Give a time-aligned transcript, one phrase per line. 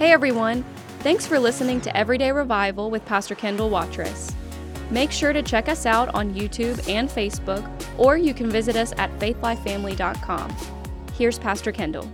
[0.00, 0.64] Hey everyone!
[1.00, 4.34] Thanks for listening to Everyday Revival with Pastor Kendall Watrous.
[4.90, 8.94] Make sure to check us out on YouTube and Facebook, or you can visit us
[8.96, 10.56] at faithlifefamily.com.
[11.18, 12.10] Here's Pastor Kendall.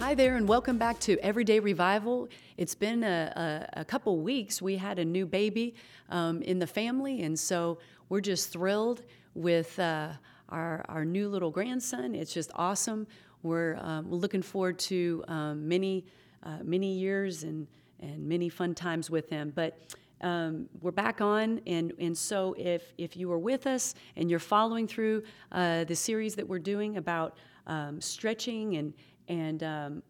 [0.00, 2.28] Hi there, and welcome back to Everyday Revival.
[2.56, 4.60] It's been a, a, a couple weeks.
[4.60, 5.76] We had a new baby
[6.08, 7.78] um, in the family, and so
[8.08, 10.08] we're just thrilled with uh,
[10.48, 12.16] our, our new little grandson.
[12.16, 13.06] It's just awesome.
[13.44, 16.04] We're um, looking forward to um, many,
[16.42, 17.66] uh, many years and,
[18.00, 19.52] and many fun times with him.
[19.54, 19.78] But
[20.20, 24.40] um, we're back on, and, and so if, if you are with us and you're
[24.40, 28.94] following through uh, the series that we're doing about um, stretching and,
[29.28, 30.02] and, um,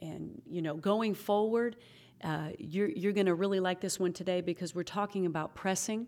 [0.00, 1.76] and you know, going forward,
[2.22, 6.06] uh, you're, you're going to really like this one today because we're talking about pressing.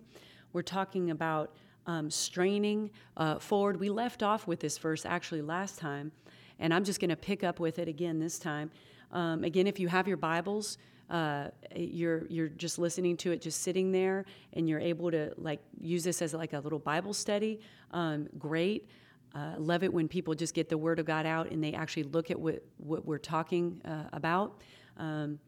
[0.52, 1.54] We're talking about
[1.86, 3.78] um, straining uh, forward.
[3.78, 6.12] We left off with this verse actually last time,
[6.58, 8.70] and I'm just going to pick up with it again this time.
[9.12, 10.78] Um, again, if you have your Bibles,
[11.10, 15.60] uh, you're you're just listening to it, just sitting there, and you're able to like
[15.80, 17.60] use this as like a little Bible study.
[17.90, 18.88] Um, great.
[19.34, 22.02] Uh, love it when people just get the Word of God out and they actually
[22.04, 24.60] look at what what we're talking uh, about.
[24.96, 25.38] Um,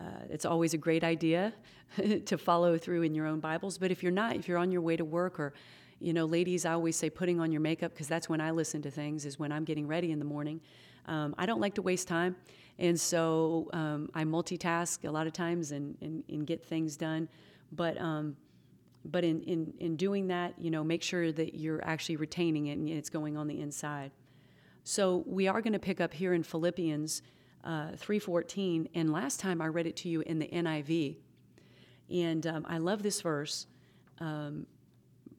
[0.00, 1.54] uh, it's always a great idea
[2.26, 3.78] to follow through in your own Bibles.
[3.78, 5.54] But if you're not, if you're on your way to work or
[5.98, 8.82] you know, ladies, I always say putting on your makeup because that's when I listen
[8.82, 10.60] to things, is when I'm getting ready in the morning.
[11.06, 12.36] Um, I don't like to waste time.
[12.78, 17.28] And so um, I multitask a lot of times and, and, and get things done.
[17.72, 18.36] But, um,
[19.04, 22.78] but in, in, in doing that, you know, make sure that you're actually retaining it
[22.78, 24.10] and it's going on the inside.
[24.84, 27.22] So we are going to pick up here in Philippians
[27.64, 28.88] uh, 3.14.
[28.94, 31.16] And last time I read it to you in the NIV.
[32.10, 33.66] And um, I love this verse
[34.20, 34.66] um,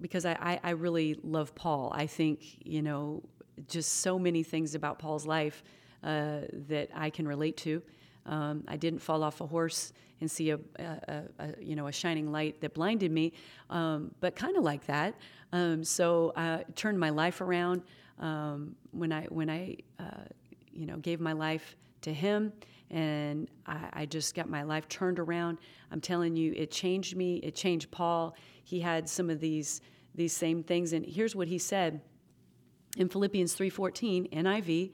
[0.01, 1.91] because I, I, I really love Paul.
[1.95, 3.23] I think, you know,
[3.67, 5.63] just so many things about Paul's life
[6.03, 7.81] uh, that I can relate to.
[8.25, 11.91] Um, I didn't fall off a horse and see a, a, a you know a
[11.91, 13.33] shining light that blinded me,
[13.69, 15.15] um, but kind of like that.
[15.53, 17.83] Um, so I turned my life around
[18.19, 20.25] um, when I when I uh,
[20.71, 22.51] you know gave my life to Him,
[22.89, 25.57] and I, I just got my life turned around.
[25.91, 27.37] I'm telling you, it changed me.
[27.37, 28.35] It changed Paul.
[28.63, 29.81] He had some of these
[30.15, 32.01] these same things, and here's what he said
[32.97, 34.91] in Philippians 3:14 NIV.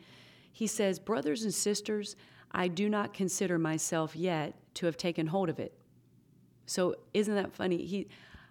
[0.54, 2.16] He says, "Brothers and sisters,
[2.54, 5.74] I do not consider myself yet to have taken hold of it."
[6.66, 7.86] So isn't that funny?
[7.86, 8.08] He,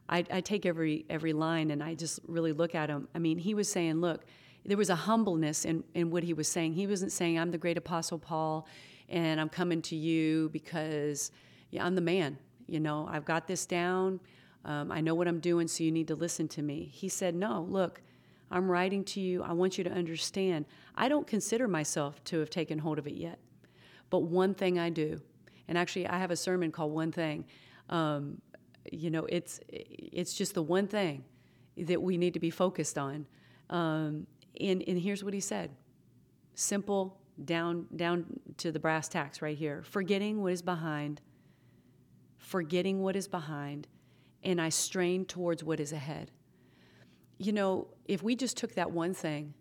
[0.09, 3.09] I, I take every every line and I just really look at him.
[3.15, 4.25] I mean, he was saying, "Look."
[4.65, 6.75] There was a humbleness in, in what he was saying.
[6.75, 8.69] He wasn't saying, I'm the great apostle Paul
[9.13, 11.31] and I'm coming to you because
[11.71, 12.39] yeah, I'm the man.
[12.67, 14.21] You know, I've got this down.
[14.65, 16.89] Um, I know what I'm doing, so you need to listen to me.
[16.93, 18.01] He said, No, look,
[18.51, 19.43] I'm writing to you.
[19.43, 20.65] I want you to understand.
[20.95, 23.39] I don't consider myself to have taken hold of it yet.
[24.11, 25.21] But one thing I do,
[25.69, 27.47] and actually, I have a sermon called One Thing.
[27.89, 28.41] Um,
[28.91, 31.25] you know, it's, it's just the one thing
[31.77, 33.27] that we need to be focused on.
[33.71, 34.27] Um,
[34.61, 35.71] and, and here's what he said
[36.55, 38.27] simple, down, down
[38.59, 39.83] to the brass tacks right here.
[39.85, 41.21] Forgetting what is behind,
[42.37, 43.89] forgetting what is behind,
[44.43, 46.31] and I strain towards what is ahead.
[47.39, 49.55] You know, if we just took that one thing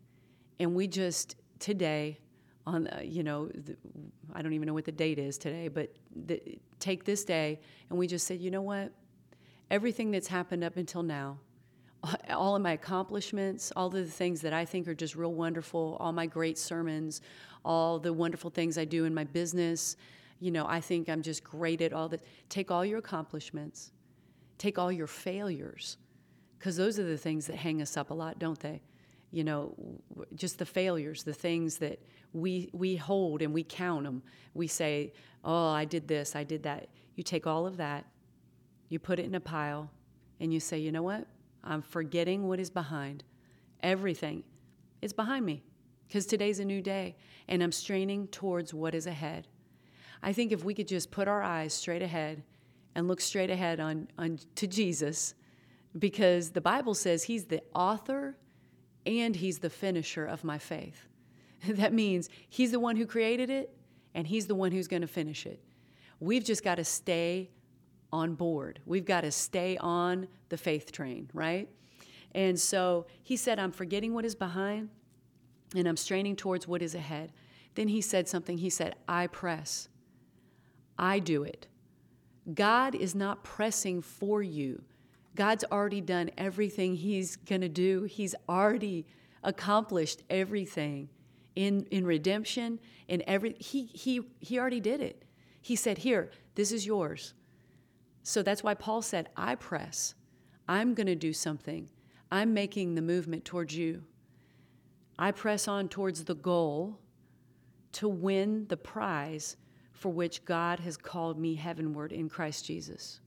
[0.59, 2.19] and we just today,
[2.67, 3.75] on uh, you know, the,
[4.33, 5.93] I don't even know what the date is today, but
[6.25, 6.41] the,
[6.79, 8.91] take this day and we just said, you know what,
[9.69, 11.37] everything that's happened up until now,
[12.29, 15.97] all of my accomplishments, all of the things that I think are just real wonderful,
[15.99, 17.21] all my great sermons,
[17.63, 19.95] all the wonderful things I do in my business.
[20.39, 22.21] You know, I think I'm just great at all that.
[22.49, 23.91] Take all your accomplishments,
[24.57, 25.97] take all your failures,
[26.57, 28.81] because those are the things that hang us up a lot, don't they?
[29.31, 29.75] You know,
[30.35, 31.99] just the failures, the things that
[32.33, 34.23] we we hold and we count them.
[34.53, 38.05] We say, "Oh, I did this, I did that." You take all of that,
[38.89, 39.89] you put it in a pile,
[40.39, 41.27] and you say, "You know what?
[41.63, 43.23] I'm forgetting what is behind.
[43.81, 44.43] Everything
[45.01, 45.63] is behind me
[46.07, 47.15] because today's a new day
[47.47, 49.47] and I'm straining towards what is ahead.
[50.23, 52.43] I think if we could just put our eyes straight ahead
[52.95, 55.33] and look straight ahead on, on to Jesus,
[55.97, 58.37] because the Bible says he's the author
[59.05, 61.07] and he's the finisher of my faith.
[61.67, 63.75] that means he's the one who created it
[64.13, 65.61] and he's the one who's going to finish it.
[66.19, 67.49] We've just got to stay
[68.11, 68.79] on board.
[68.85, 71.69] We've got to stay on the faith train, right?
[72.33, 74.89] And so he said, I'm forgetting what is behind
[75.75, 77.31] and I'm straining towards what is ahead.
[77.75, 78.57] Then he said something.
[78.57, 79.87] He said, I press.
[80.97, 81.67] I do it.
[82.53, 84.83] God is not pressing for you.
[85.35, 88.03] God's already done everything He's going to do.
[88.03, 89.05] He's already
[89.43, 91.09] accomplished everything
[91.55, 95.23] in, in redemption, in every, he, he, he already did it.
[95.61, 97.33] He said, Here, this is yours.
[98.23, 100.15] So that's why Paul said, I press.
[100.67, 101.89] I'm going to do something.
[102.31, 104.03] I'm making the movement towards you.
[105.17, 106.99] I press on towards the goal
[107.93, 109.57] to win the prize
[109.91, 113.19] for which God has called me heavenward in Christ Jesus.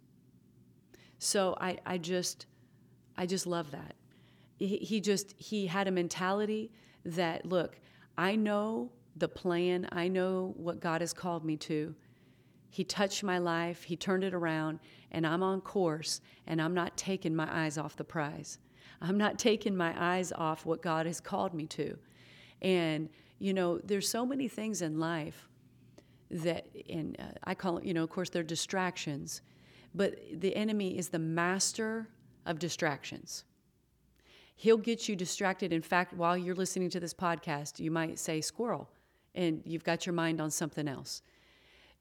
[1.25, 2.47] So I, I just
[3.17, 3.95] I just love that.
[4.59, 6.71] He, he just he had a mentality
[7.05, 7.81] that look,
[8.19, 11.95] I know the plan, I know what God has called me to.
[12.69, 14.81] He touched my life, He turned it around,
[15.13, 18.59] and I'm on course, and I'm not taking my eyes off the prize.
[19.01, 21.97] I'm not taking my eyes off what God has called me to.
[22.61, 25.49] And, you know, there's so many things in life
[26.31, 29.43] that, and uh, I call it, you know, of course, they're distractions,
[29.95, 32.09] but the enemy is the master
[32.47, 33.45] of distractions.
[34.57, 35.73] He'll get you distracted.
[35.73, 38.89] In fact, while you're listening to this podcast, you might say squirrel,
[39.35, 41.23] and you've got your mind on something else.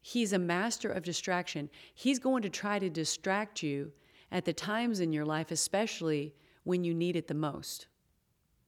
[0.00, 1.70] He's a master of distraction.
[1.94, 3.92] He's going to try to distract you
[4.30, 7.86] at the times in your life, especially when you need it the most.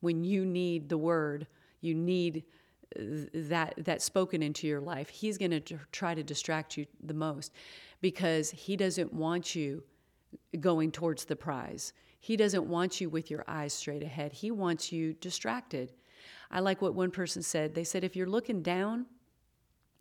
[0.00, 1.46] When you need the word,
[1.80, 2.44] you need
[2.98, 3.02] uh,
[3.34, 5.08] that that spoken into your life.
[5.08, 7.52] He's going to try to distract you the most
[8.00, 9.82] because he doesn't want you
[10.60, 11.92] going towards the prize.
[12.20, 14.32] He doesn't want you with your eyes straight ahead.
[14.32, 15.92] He wants you distracted.
[16.50, 17.74] I like what one person said.
[17.74, 19.06] They said if you're looking down,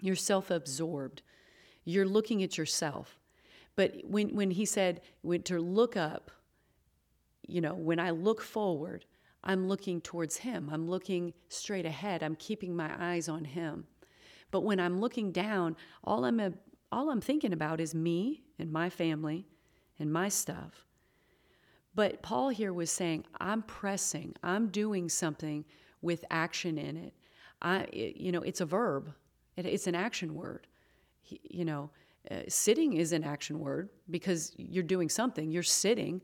[0.01, 1.21] you're self absorbed.
[1.83, 3.19] You're looking at yourself.
[3.75, 6.31] But when, when he said when to look up,
[7.47, 9.05] you know, when I look forward,
[9.43, 10.69] I'm looking towards him.
[10.71, 12.23] I'm looking straight ahead.
[12.23, 13.85] I'm keeping my eyes on him.
[14.51, 16.39] But when I'm looking down, all I'm
[16.95, 19.45] all I'm thinking about is me and my family
[19.99, 20.85] and my stuff.
[21.93, 24.33] But Paul here was saying, I'm pressing.
[24.41, 25.65] I'm doing something
[26.01, 27.13] with action in it.
[27.61, 29.13] I, you know, it's a verb.
[29.57, 30.67] It, it's an action word.
[31.21, 31.89] He, you know,
[32.31, 35.51] uh, sitting is an action word because you're doing something.
[35.51, 36.21] You're sitting,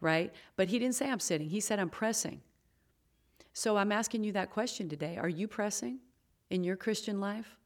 [0.00, 0.32] right?
[0.56, 1.50] But he didn't say I'm sitting.
[1.50, 2.40] He said I'm pressing.
[3.52, 5.18] So I'm asking you that question today.
[5.18, 5.98] Are you pressing
[6.48, 7.58] in your Christian life?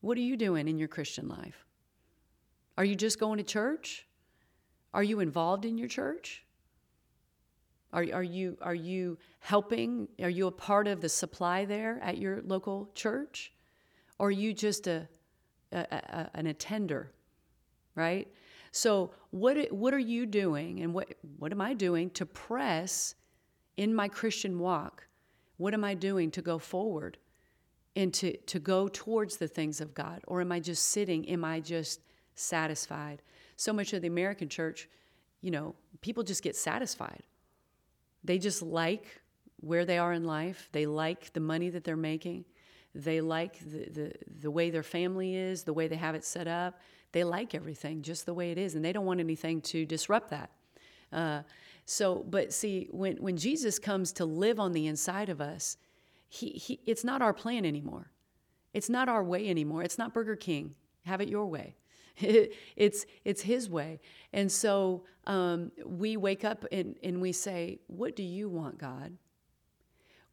[0.00, 1.64] What are you doing in your Christian life?
[2.78, 4.06] Are you just going to church?
[4.94, 6.44] Are you involved in your church?
[7.92, 10.08] Are, are, you, are you helping?
[10.20, 13.52] Are you a part of the supply there at your local church?
[14.18, 15.08] or are you just a,
[15.72, 17.12] a, a, an attender,
[17.94, 18.28] right?
[18.72, 23.14] So what what are you doing, and what what am I doing to press
[23.76, 25.06] in my Christian walk?
[25.56, 27.16] What am I doing to go forward
[27.96, 31.28] and to to go towards the things of God, or am I just sitting?
[31.28, 32.00] Am I just
[32.34, 33.22] satisfied?
[33.56, 34.88] So much of the American church,
[35.40, 37.22] you know, people just get satisfied.
[38.22, 39.22] They just like
[39.60, 40.68] where they are in life.
[40.72, 42.44] They like the money that they're making.
[42.94, 46.46] They like the, the, the way their family is, the way they have it set
[46.46, 46.80] up.
[47.12, 50.30] They like everything just the way it is, and they don't want anything to disrupt
[50.30, 50.50] that.
[51.12, 51.42] Uh,
[51.84, 55.76] so, but see, when, when Jesus comes to live on the inside of us,
[56.28, 58.10] he, he, it's not our plan anymore.
[58.72, 59.82] It's not our way anymore.
[59.82, 60.74] It's not Burger King.
[61.04, 61.76] Have it your way.
[62.76, 64.00] it's it's his way
[64.32, 69.12] and so um, we wake up and, and we say what do you want god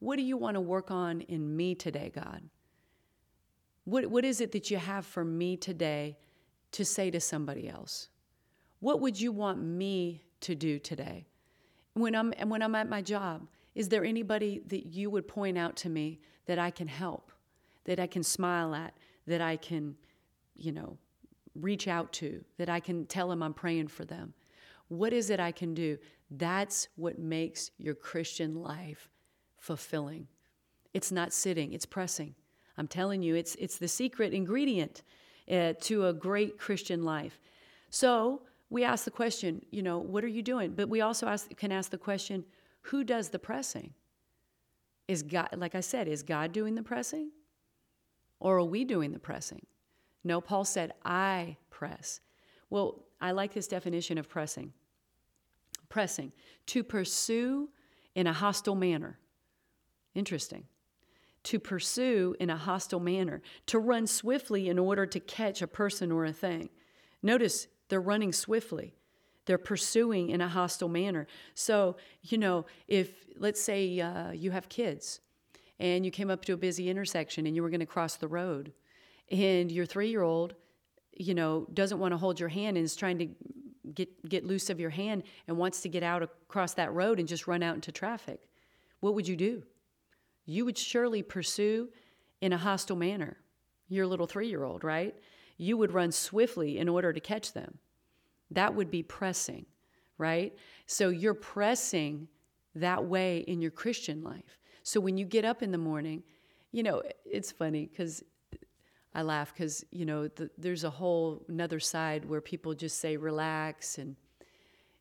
[0.03, 2.41] what do you want to work on in me today, God?
[3.85, 6.17] What, what is it that you have for me today
[6.73, 8.09] to say to somebody else?
[8.81, 11.25] What would you want me to do today?
[11.93, 15.57] When I'm, and when I'm at my job, is there anybody that you would point
[15.57, 17.31] out to me that I can help,
[17.85, 18.93] that I can smile at,
[19.27, 19.95] that I can,
[20.55, 20.97] you know,
[21.55, 24.33] reach out to, that I can tell them I'm praying for them?
[24.87, 25.97] What is it I can do?
[26.29, 29.09] That's what makes your Christian life
[29.57, 30.27] fulfilling.
[30.93, 32.35] It's not sitting, it's pressing.
[32.77, 35.03] I'm telling you, it's, it's the secret ingredient
[35.51, 37.39] uh, to a great Christian life.
[37.89, 40.71] So we ask the question, you know, what are you doing?
[40.71, 42.43] But we also ask, can ask the question,
[42.83, 43.93] who does the pressing?
[45.07, 47.31] Is God, like I said, is God doing the pressing?
[48.39, 49.65] Or are we doing the pressing?
[50.23, 52.21] No, Paul said, I press.
[52.69, 54.73] Well, I like this definition of pressing.
[55.89, 56.33] Pressing,
[56.67, 57.69] to pursue
[58.15, 59.19] in a hostile manner.
[60.15, 60.65] Interesting.
[61.43, 66.11] To pursue in a hostile manner, to run swiftly in order to catch a person
[66.11, 66.69] or a thing.
[67.21, 68.95] Notice they're running swiftly.
[69.45, 71.27] They're pursuing in a hostile manner.
[71.53, 75.19] So, you know, if let's say uh, you have kids
[75.79, 78.27] and you came up to a busy intersection and you were going to cross the
[78.27, 78.73] road,
[79.31, 80.55] and your three year old,
[81.17, 83.27] you know, doesn't want to hold your hand and is trying to
[83.93, 87.27] get, get loose of your hand and wants to get out across that road and
[87.27, 88.47] just run out into traffic,
[88.99, 89.63] what would you do?
[90.45, 91.87] you would surely pursue
[92.41, 93.37] in a hostile manner
[93.87, 95.15] your little three year old, right?
[95.57, 97.77] you would run swiftly in order to catch them.
[98.53, 99.65] That would be pressing,
[100.17, 100.53] right?
[100.85, 102.27] So you're pressing
[102.75, 104.59] that way in your Christian life.
[104.83, 106.23] So when you get up in the morning,
[106.71, 108.23] you know, it's funny because
[109.15, 113.15] I laugh because, you know, the, there's a whole another side where people just say
[113.15, 114.15] relax and,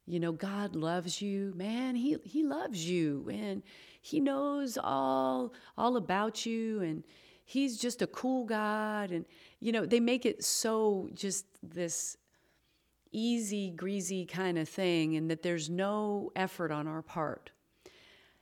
[0.06, 1.94] you know, God loves you, man.
[1.94, 3.62] He, he loves you and
[4.02, 7.04] he knows all, all about you and
[7.44, 9.10] he's just a cool God.
[9.12, 9.24] And,
[9.60, 12.18] you know, they make it so just this
[13.12, 17.50] easy, greasy kind of thing and that there's no effort on our part.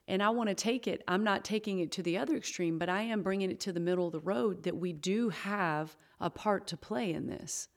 [0.09, 2.89] And I want to take it, I'm not taking it to the other extreme, but
[2.89, 6.29] I am bringing it to the middle of the road that we do have a
[6.29, 7.69] part to play in this.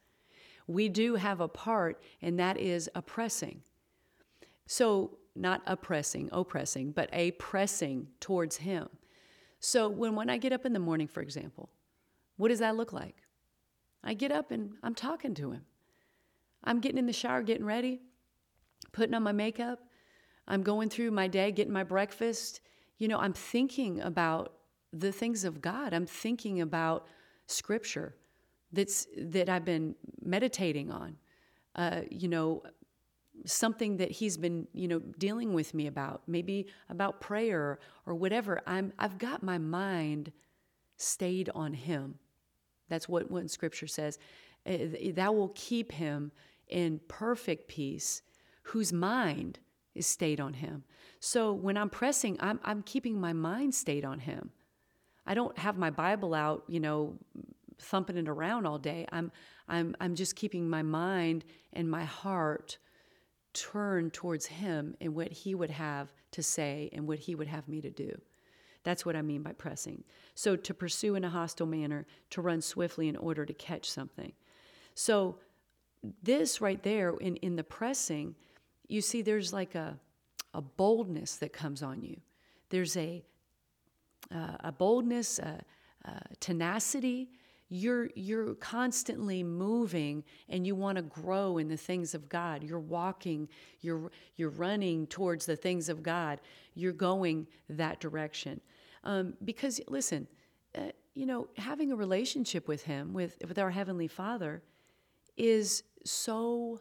[0.65, 3.61] We do have a part, and that is oppressing.
[4.65, 8.87] So, not oppressing, oppressing, but a pressing towards Him.
[9.59, 11.69] So, when, when I get up in the morning, for example,
[12.37, 13.17] what does that look like?
[14.03, 15.65] I get up and I'm talking to Him.
[16.63, 18.01] I'm getting in the shower, getting ready,
[18.91, 19.79] putting on my makeup,
[20.47, 22.61] I'm going through my day, getting my breakfast.
[22.97, 24.53] You know, I'm thinking about
[24.91, 25.93] the things of God.
[25.93, 27.07] I'm thinking about
[27.47, 28.15] scripture
[28.71, 31.17] that's that I've been meditating on.
[31.75, 32.63] Uh, you know,
[33.45, 38.61] something that he's been, you know, dealing with me about, maybe about prayer or whatever.
[38.67, 40.31] I'm I've got my mind
[40.97, 42.19] stayed on him.
[42.89, 44.19] That's what what scripture says.
[44.65, 44.77] Uh,
[45.13, 46.31] that will keep him
[46.73, 48.23] in perfect peace
[48.63, 49.59] whose mind
[49.93, 50.83] is stayed on Him.
[51.19, 54.49] So when I'm pressing, I'm, I'm keeping my mind stayed on Him.
[55.25, 57.19] I don't have my Bible out, you know,
[57.77, 59.05] thumping it around all day.
[59.11, 59.31] I'm,
[59.69, 62.79] I'm, I'm just keeping my mind and my heart
[63.53, 67.67] turned towards Him and what He would have to say and what He would have
[67.67, 68.19] me to do.
[68.83, 70.03] That's what I mean by pressing.
[70.33, 74.33] So to pursue in a hostile manner, to run swiftly in order to catch something.
[74.95, 75.37] So
[76.21, 78.35] this right there in, in the pressing,
[78.87, 79.97] you see, there's like a,
[80.53, 82.17] a boldness that comes on you.
[82.69, 83.23] There's a,
[84.33, 85.61] uh, a boldness, a,
[86.05, 87.29] a tenacity.
[87.69, 92.63] You're, you're constantly moving and you want to grow in the things of God.
[92.63, 93.47] You're walking,
[93.81, 96.39] you're, you're running towards the things of God.
[96.75, 98.59] You're going that direction.
[99.03, 100.27] Um, because, listen,
[100.77, 104.61] uh, you know, having a relationship with Him, with, with our Heavenly Father,
[105.37, 106.79] is so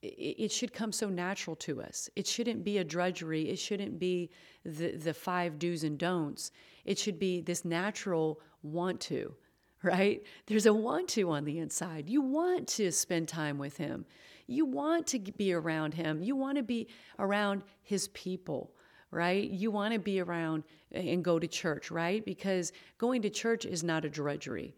[0.00, 2.08] it should come so natural to us.
[2.14, 3.50] It shouldn't be a drudgery.
[3.50, 4.30] It shouldn't be
[4.64, 6.52] the, the five do's and don'ts.
[6.84, 9.34] It should be this natural want to,
[9.82, 10.22] right?
[10.46, 12.08] There's a want to on the inside.
[12.08, 14.06] You want to spend time with Him.
[14.46, 16.22] You want to be around Him.
[16.22, 16.86] You want to be
[17.18, 18.72] around His people,
[19.10, 19.50] right?
[19.50, 20.62] You want to be around
[20.92, 22.24] and go to church, right?
[22.24, 24.76] Because going to church is not a drudgery.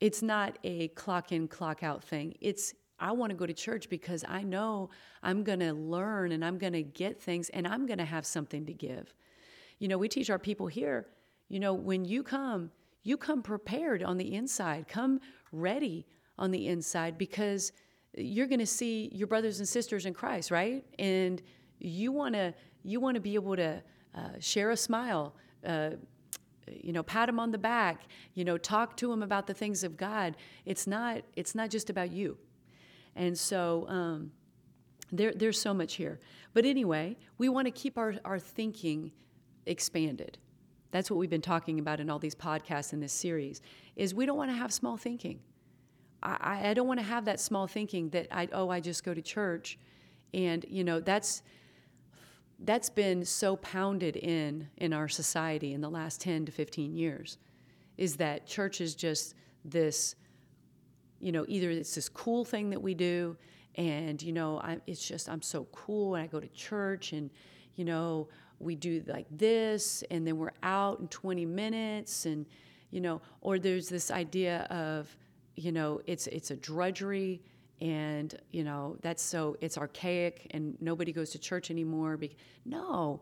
[0.00, 2.34] It's not a clock in, clock out thing.
[2.40, 4.90] It's I want to go to church because I know
[5.22, 8.26] I'm going to learn and I'm going to get things and I'm going to have
[8.26, 9.14] something to give.
[9.78, 11.06] You know, we teach our people here,
[11.48, 12.72] you know, when you come,
[13.04, 15.20] you come prepared on the inside, come
[15.52, 16.06] ready
[16.38, 17.72] on the inside because
[18.16, 20.84] you're going to see your brothers and sisters in Christ, right?
[20.98, 21.40] And
[21.78, 23.82] you want to you want to be able to
[24.14, 25.34] uh, share a smile,
[25.66, 25.90] uh,
[26.72, 28.02] you know, pat him on the back,
[28.34, 30.36] you know, talk to him about the things of God.
[30.64, 32.38] It's not it's not just about you.
[33.16, 34.32] And so um,
[35.10, 36.20] there, there's so much here.
[36.54, 39.12] But anyway, we want to keep our, our thinking
[39.66, 40.38] expanded.
[40.90, 43.60] That's what we've been talking about in all these podcasts in this series,
[43.96, 45.40] is we don't want to have small thinking.
[46.22, 49.14] I, I don't want to have that small thinking that I, oh, I just go
[49.14, 49.78] to church.
[50.32, 51.42] And, you know, that's,
[52.60, 57.38] that's been so pounded in in our society in the last 10 to 15 years
[57.96, 59.34] is that church is just
[59.64, 60.16] this
[61.20, 63.36] you know, either it's this cool thing that we do,
[63.74, 67.30] and you know, I, it's just I'm so cool, and I go to church, and
[67.76, 72.46] you know, we do like this, and then we're out in 20 minutes, and
[72.90, 75.14] you know, or there's this idea of,
[75.56, 77.42] you know, it's it's a drudgery,
[77.80, 82.16] and you know, that's so it's archaic, and nobody goes to church anymore.
[82.16, 83.20] Be- no.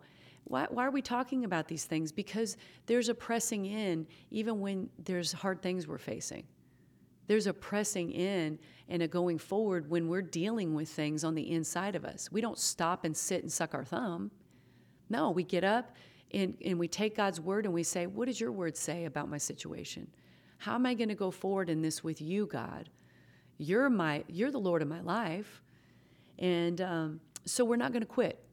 [0.49, 2.13] Why, why are we talking about these things?
[2.13, 6.45] Because there's a pressing in, even when there's hard things we're facing
[7.27, 8.59] there's a pressing in
[8.89, 12.31] and a going forward when we're dealing with things on the inside of us.
[12.31, 14.31] We don't stop and sit and suck our thumb.
[15.09, 15.97] No, we get up
[16.33, 19.29] and, and we take God's word and we say, What does your word say about
[19.29, 20.09] my situation?
[20.59, 22.89] How am I going to go forward in this with you, God?
[23.59, 25.63] You're my you're the Lord of my life.
[26.39, 28.45] And um, so we're not going to quit.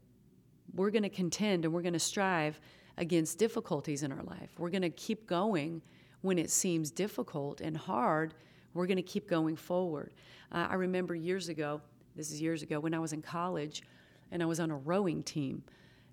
[0.73, 2.59] We're going to contend and we're going to strive
[2.97, 4.51] against difficulties in our life.
[4.57, 5.81] We're going to keep going
[6.21, 8.33] when it seems difficult and hard
[8.73, 10.13] We're going to keep going forward.
[10.51, 11.81] Uh, I remember years ago,
[12.15, 13.83] this is years ago, when I was in college
[14.31, 15.63] and I was on a rowing team.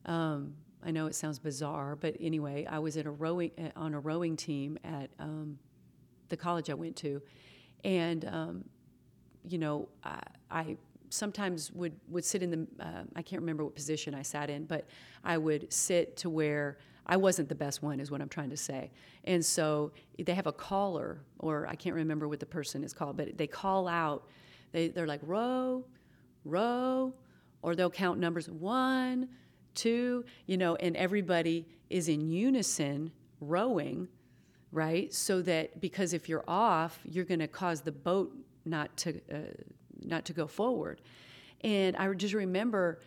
[0.06, 0.54] Um,
[0.85, 4.00] I know it sounds bizarre, but anyway, I was at a rowing uh, on a
[4.00, 5.59] rowing team at um,
[6.28, 7.23] the college I went to,
[7.85, 8.64] and um,
[9.49, 10.20] you know, I,
[10.50, 10.76] I,
[11.09, 14.64] sometimes would would sit in the uh, I can't remember what position I sat in,
[14.64, 14.87] but
[15.25, 18.56] I would sit to where I wasn't the best one, is what I'm trying to
[18.56, 18.92] say.
[19.25, 23.16] And so they have a caller, or I can't remember what the person is called,
[23.16, 24.28] but they call out.
[24.73, 25.85] They they're like row,
[26.44, 27.12] row,
[27.62, 29.28] or they'll count numbers one
[29.75, 34.09] two, you know, and everybody is in unison rowing,
[34.73, 35.12] right?
[35.12, 38.32] So that because if you're off, you're going to cause the boat
[38.64, 39.38] not to uh,
[40.02, 41.00] not to go forward.
[41.62, 43.00] And I just remember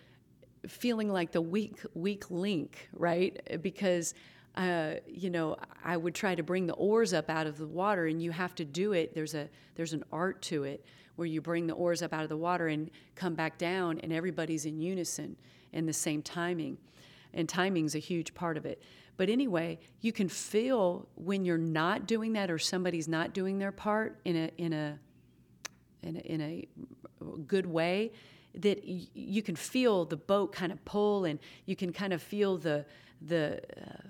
[0.68, 3.62] feeling like the weak weak link, right?
[3.62, 4.14] Because
[4.56, 8.06] uh, you know, I would try to bring the oars up out of the water,
[8.06, 9.16] and you have to do it.
[9.16, 12.30] There's a there's an art to it where you bring the oars up out of
[12.30, 15.36] the water and come back down, and everybody's in unison
[15.74, 16.78] and the same timing.
[17.34, 18.82] And timing's a huge part of it.
[19.18, 23.72] But anyway, you can feel when you're not doing that or somebody's not doing their
[23.72, 25.00] part in a in a
[26.04, 26.68] in a, in a
[27.48, 28.12] good way
[28.56, 32.22] that y- you can feel the boat kind of pull and you can kind of
[32.22, 32.86] feel the
[33.22, 34.08] the uh,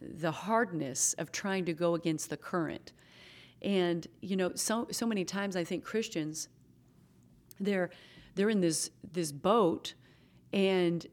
[0.00, 2.92] the hardness of trying to go against the current.
[3.62, 6.48] And you know, so so many times I think Christians
[7.60, 7.90] they're
[8.34, 9.94] they're in this this boat
[10.52, 11.06] and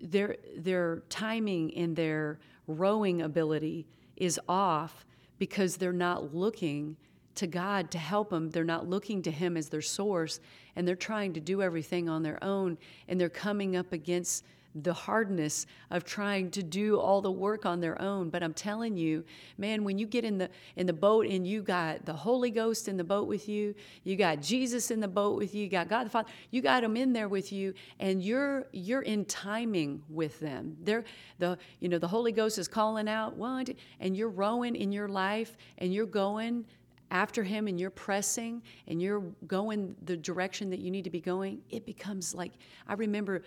[0.00, 3.86] their their timing and their rowing ability
[4.16, 5.04] is off
[5.38, 6.96] because they're not looking
[7.38, 8.50] to God to help them.
[8.50, 10.40] They're not looking to Him as their source,
[10.76, 12.78] and they're trying to do everything on their own,
[13.08, 17.80] and they're coming up against the hardness of trying to do all the work on
[17.80, 18.30] their own.
[18.30, 19.24] But i'm telling you
[19.56, 22.88] man when you get in the in the boat and you got the holy ghost
[22.88, 25.88] in the boat with you you got jesus in the boat with you you got
[25.88, 30.02] god the father you got them in there with you and you're you're in timing
[30.08, 30.76] with them.
[30.82, 31.04] They're
[31.38, 33.66] the you know the holy ghost is calling out one
[34.00, 36.64] and you're rowing in your life and you're going
[37.10, 41.20] after him and you're pressing and you're going the direction that you need to be
[41.20, 42.52] going, it becomes like
[42.86, 43.42] I remember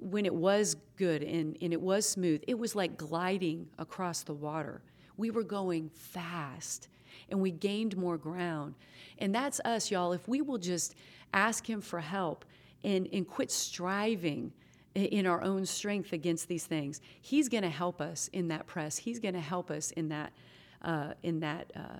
[0.00, 4.34] when it was good and, and it was smooth, it was like gliding across the
[4.34, 4.82] water.
[5.16, 6.88] We were going fast
[7.28, 8.74] and we gained more ground.
[9.18, 10.12] And that's us, y'all.
[10.12, 10.94] If we will just
[11.32, 12.44] ask Him for help
[12.84, 14.52] and, and quit striving
[14.94, 18.96] in our own strength against these things, He's going to help us in that press.
[18.96, 20.32] He's going to help us in that,
[20.82, 21.98] uh, in that, uh,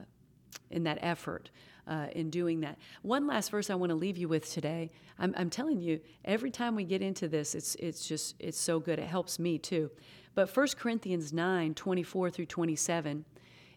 [0.71, 1.51] in that effort
[1.89, 2.79] uh, in doing that.
[3.03, 4.91] One last verse I want to leave you with today.
[5.19, 8.79] I'm, I'm telling you, every time we get into this, it's, it's just, it's so
[8.79, 8.99] good.
[8.99, 9.91] It helps me too.
[10.35, 13.25] But 1 Corinthians 9, 24 through 27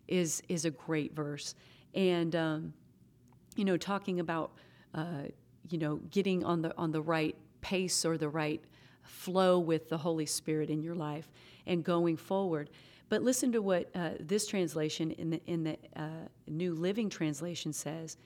[0.07, 1.55] is, is a great verse.
[1.93, 2.73] And, um,
[3.55, 4.51] you know, talking about,
[4.93, 5.23] uh,
[5.69, 8.61] you know, getting on the, on the right pace or the right
[9.03, 11.31] flow with the Holy Spirit in your life
[11.65, 12.69] and going forward.
[13.09, 17.73] But listen to what uh, this translation in the, in the uh, New Living Translation
[17.73, 18.17] says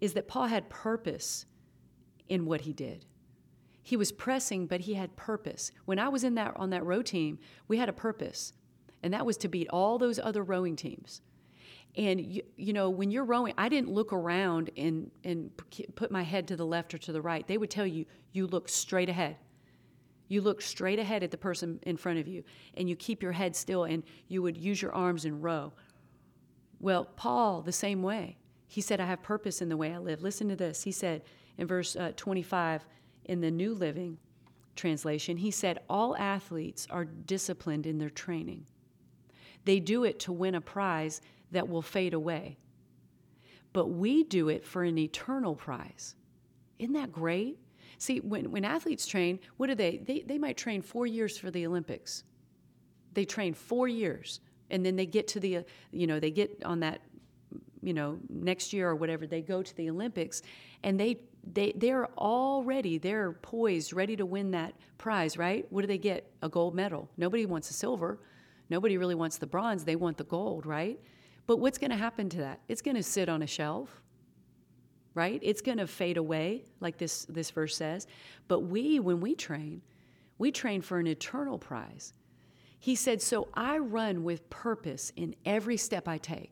[0.00, 1.46] is that Paul had purpose
[2.28, 3.06] in what he did.
[3.82, 5.70] He was pressing, but he had purpose.
[5.84, 8.54] When I was in that on that row team, we had a purpose,
[9.02, 11.20] and that was to beat all those other rowing teams.
[11.96, 15.50] And you, you know, when you're rowing, I didn't look around and and
[15.94, 17.46] put my head to the left or to the right.
[17.46, 19.36] They would tell you you look straight ahead.
[20.28, 22.44] You look straight ahead at the person in front of you
[22.76, 25.72] and you keep your head still and you would use your arms and row.
[26.80, 28.38] Well, Paul, the same way.
[28.66, 30.22] He said, I have purpose in the way I live.
[30.22, 30.82] Listen to this.
[30.82, 31.22] He said
[31.58, 32.86] in verse uh, 25
[33.26, 34.18] in the New Living
[34.76, 38.66] Translation, he said, All athletes are disciplined in their training.
[39.64, 41.20] They do it to win a prize
[41.52, 42.58] that will fade away.
[43.72, 46.14] But we do it for an eternal prize.
[46.78, 47.58] Isn't that great?
[47.98, 49.98] See, when, when athletes train, what do they?
[49.98, 50.20] they?
[50.20, 52.24] They might train four years for the Olympics.
[53.12, 56.80] They train four years, and then they get to the, you know, they get on
[56.80, 57.00] that,
[57.82, 60.42] you know, next year or whatever, they go to the Olympics,
[60.82, 61.18] and they
[61.52, 65.66] they they're already they're poised, ready to win that prize, right?
[65.70, 66.30] What do they get?
[66.42, 67.08] A gold medal.
[67.16, 68.18] Nobody wants a silver.
[68.70, 69.84] Nobody really wants the bronze.
[69.84, 70.98] They want the gold, right?
[71.46, 72.60] But what's going to happen to that?
[72.68, 74.02] It's going to sit on a shelf
[75.14, 75.38] right?
[75.42, 78.06] It's going to fade away, like this, this verse says.
[78.48, 79.82] But we, when we train,
[80.38, 82.12] we train for an eternal prize.
[82.78, 86.50] He said, So I run with purpose in every step I take.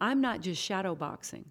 [0.00, 1.44] I'm not just shadow boxing.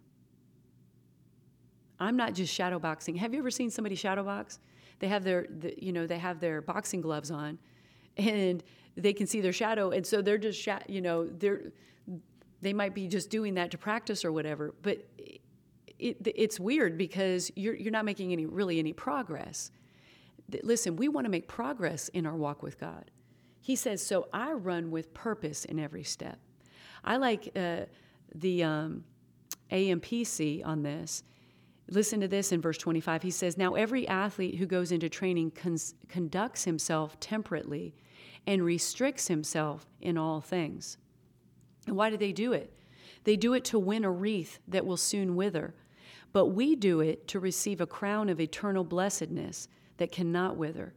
[2.00, 3.16] I'm not just shadow boxing.
[3.16, 4.60] Have you ever seen somebody shadow box?
[5.00, 7.58] They have their, the, you know, they have their boxing gloves on,
[8.18, 8.64] and
[8.98, 11.72] they can see their shadow, and so they're just, you know, they're
[12.62, 14.74] they might be just doing that to practice or whatever.
[14.82, 15.04] But
[16.02, 19.72] it, it's weird because you're, you're not making any really any progress.
[20.64, 23.12] Listen, we want to make progress in our walk with God.
[23.62, 26.40] He says, So I run with purpose in every step.
[27.04, 27.82] I like uh,
[28.36, 29.04] the um,
[29.72, 31.24] AMPC on this.
[31.90, 33.24] Listen to this in verse 25.
[33.24, 35.78] He says, Now every athlete who goes into training con-
[36.10, 37.94] conducts himself temperately
[38.48, 40.98] and restricts himself in all things.
[41.88, 42.74] And why do they do it?
[43.24, 45.76] They do it to win a wreath that will soon wither,
[46.34, 49.68] but we do it to receive a crown of eternal blessedness
[49.98, 50.94] that cannot wither.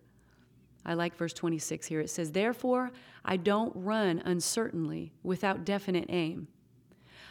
[0.86, 2.00] I like verse 26 here.
[2.00, 2.92] It says, Therefore,
[3.24, 6.48] I don't run uncertainly without definite aim.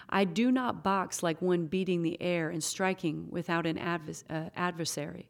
[0.09, 4.49] I do not box like one beating the air and striking without an advers- uh,
[4.55, 5.27] adversary.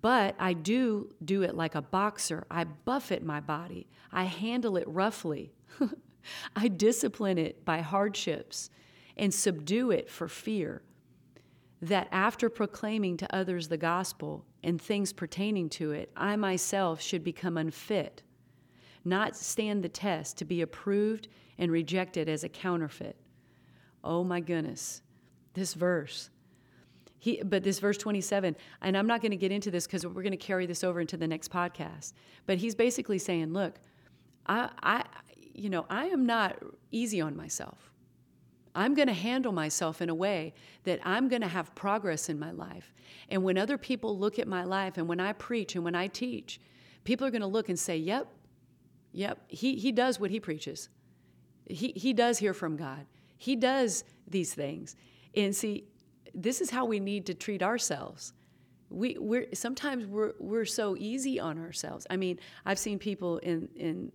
[0.00, 2.46] But I do do it like a boxer.
[2.50, 5.52] I buffet my body, I handle it roughly.
[6.56, 8.70] I discipline it by hardships
[9.16, 10.82] and subdue it for fear,
[11.80, 17.22] that after proclaiming to others the gospel and things pertaining to it, I myself should
[17.22, 18.22] become unfit,
[19.04, 23.16] not stand the test, to be approved and rejected as a counterfeit.
[24.02, 25.02] Oh my goodness,
[25.54, 26.30] this verse.
[27.20, 30.22] He, but this verse 27, and I'm not going to get into this because we're
[30.22, 32.12] going to carry this over into the next podcast.
[32.46, 33.80] But he's basically saying, look,
[34.46, 35.04] I, I,
[35.52, 36.62] you know, I am not
[36.92, 37.87] easy on myself.
[38.78, 42.38] I'm going to handle myself in a way that I'm going to have progress in
[42.38, 42.94] my life.
[43.28, 46.06] And when other people look at my life and when I preach and when I
[46.06, 46.60] teach,
[47.02, 48.28] people are going to look and say, yep,
[49.12, 50.90] yep, he, he does what he preaches.
[51.66, 53.04] He, he does hear from God.
[53.36, 54.94] He does these things.
[55.34, 55.84] And see,
[56.32, 58.32] this is how we need to treat ourselves.
[58.90, 62.06] We, we're sometimes we're, we're so easy on ourselves.
[62.08, 64.12] I mean, I've seen people in, in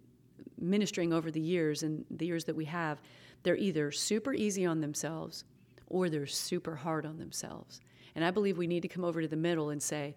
[0.59, 3.01] ministering over the years and the years that we have,
[3.43, 5.43] they're either super easy on themselves
[5.87, 7.81] or they're super hard on themselves.
[8.15, 10.15] And I believe we need to come over to the middle and say,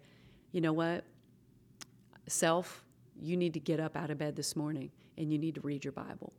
[0.51, 1.03] you know what?
[2.27, 2.85] Self,
[3.19, 5.83] you need to get up out of bed this morning and you need to read
[5.83, 6.33] your Bible.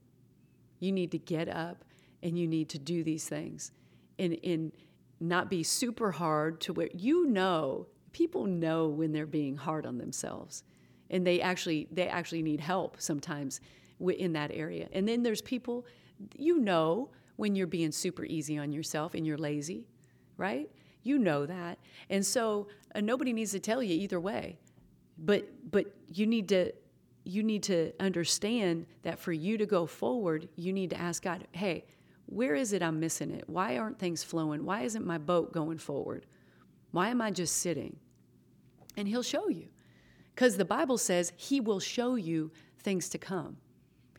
[0.81, 1.85] You need to get up
[2.23, 3.73] and you need to do these things
[4.19, 4.73] and, and
[5.21, 9.99] not be super hard to where you know people know when they're being hard on
[9.99, 10.63] themselves
[11.11, 13.61] and they actually they actually need help sometimes
[14.01, 15.85] in that area and then there's people
[16.37, 19.87] you know when you're being super easy on yourself and you're lazy
[20.37, 20.71] right
[21.03, 21.79] you know that
[22.11, 24.59] and so uh, nobody needs to tell you either way
[25.19, 26.73] but but you need to
[27.25, 31.47] you need to understand that for you to go forward you need to ask god
[31.53, 31.85] hey
[32.29, 33.49] where is it I'm missing it?
[33.49, 34.65] Why aren't things flowing?
[34.65, 36.27] Why isn't my boat going forward?
[36.91, 37.97] Why am I just sitting?
[38.99, 39.69] And He'll show you.
[40.35, 43.57] Because the Bible says He will show you things to come.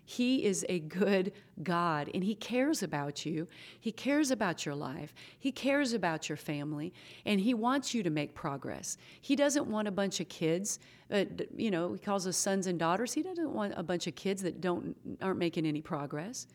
[0.09, 3.47] He is a good God and He cares about you.
[3.79, 5.13] He cares about your life.
[5.37, 6.91] He cares about your family
[7.27, 8.97] and He wants you to make progress.
[9.21, 10.79] He doesn't want a bunch of kids,
[11.13, 13.13] uh, you know, He calls us sons and daughters.
[13.13, 16.47] He doesn't want a bunch of kids that don't, aren't making any progress.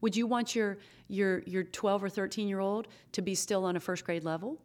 [0.00, 3.76] Would you want your, your, your 12 or 13 year old to be still on
[3.76, 4.58] a first grade level?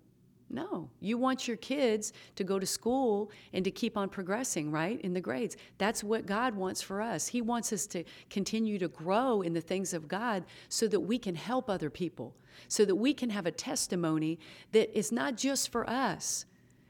[0.49, 0.89] No.
[1.01, 5.13] You want your kids to go to school and to keep on progressing, right, in
[5.13, 5.57] the grades.
[5.77, 7.27] That's what God wants for us.
[7.27, 11.19] He wants us to continue to grow in the things of God so that we
[11.19, 12.33] can help other people,
[12.69, 14.39] so that we can have a testimony
[14.71, 16.45] that is not just for us.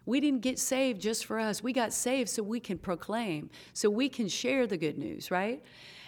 [0.06, 1.62] We didn't get saved just for us.
[1.62, 5.62] We got saved so we can proclaim, so we can share the good news, right?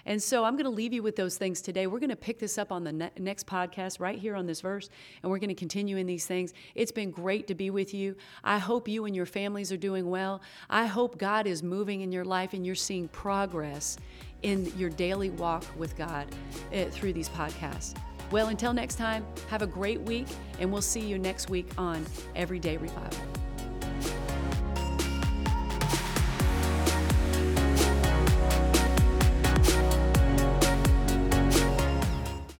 [0.06, 1.88] And so I'm going to leave you with those things today.
[1.88, 4.62] We're going to pick this up on the ne- next podcast right here on this
[4.62, 4.90] verse,
[5.22, 6.54] and we're going to continue in these things.
[6.76, 8.16] It's been great to be with you.
[8.44, 10.42] I hope you and your families are doing well.
[10.70, 13.98] I hope God is moving in your life and you're seeing progress
[14.42, 16.28] in your daily walk with God
[16.74, 17.96] uh, through these podcasts.
[18.32, 20.28] Well, until next time, have a great week,
[20.60, 23.39] and we'll see you next week on Everyday Revival.